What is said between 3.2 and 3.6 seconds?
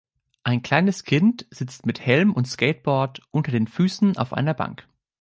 unter